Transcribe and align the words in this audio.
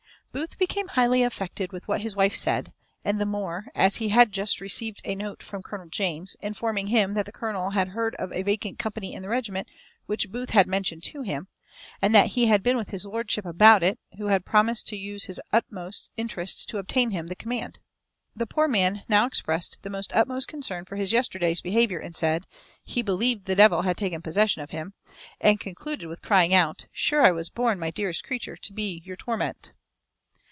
Booth 0.33 0.57
became 0.57 0.87
highly 0.87 1.23
affected 1.23 1.73
with 1.73 1.89
what 1.89 1.99
his 1.99 2.15
wife 2.15 2.35
said, 2.35 2.71
and 3.03 3.19
the 3.19 3.25
more, 3.25 3.65
as 3.75 3.97
he 3.97 4.07
had 4.07 4.31
just 4.31 4.61
received 4.61 5.01
a 5.03 5.13
note 5.13 5.43
from 5.43 5.61
Colonel 5.61 5.89
James, 5.89 6.37
informing 6.39 6.87
him 6.87 7.15
that 7.15 7.25
the 7.25 7.33
colonel 7.33 7.71
had 7.71 7.89
heard 7.89 8.15
of 8.15 8.31
a 8.31 8.41
vacant 8.41 8.79
company 8.79 9.13
in 9.13 9.23
the 9.23 9.27
regiment 9.27 9.67
which 10.05 10.31
Booth 10.31 10.51
had 10.51 10.67
mentioned 10.67 11.03
to 11.03 11.21
him, 11.23 11.49
and 12.01 12.15
that 12.15 12.27
he 12.27 12.45
had 12.45 12.63
been 12.63 12.77
with 12.77 12.91
his 12.91 13.05
lordship 13.05 13.45
about 13.45 13.83
it, 13.83 13.99
who 14.17 14.27
had 14.27 14.45
promised 14.45 14.87
to 14.87 14.95
use 14.95 15.25
his 15.25 15.41
utmost 15.51 16.09
interest 16.15 16.69
to 16.69 16.77
obtain 16.77 17.11
him 17.11 17.27
the 17.27 17.35
command. 17.35 17.79
The 18.33 18.47
poor 18.47 18.69
man 18.69 19.03
now 19.09 19.25
exprest 19.27 19.79
the 19.81 20.07
utmost 20.13 20.47
concern 20.47 20.85
for 20.85 20.95
his 20.95 21.11
yesterday's 21.11 21.59
behaviour, 21.59 22.09
said 22.13 22.45
"he 22.85 23.01
believed 23.01 23.47
the 23.47 23.55
devil 23.55 23.81
had 23.81 23.97
taken 23.97 24.21
possession 24.21 24.61
of 24.61 24.69
him," 24.69 24.93
and 25.41 25.59
concluded 25.59 26.07
with 26.07 26.21
crying 26.21 26.53
out, 26.53 26.85
"Sure 26.93 27.21
I 27.21 27.31
was 27.31 27.49
born, 27.49 27.77
my 27.79 27.91
dearest 27.91 28.23
creature, 28.23 28.55
to 28.55 28.71
be 28.71 29.01
your 29.03 29.17
torment." 29.17 29.73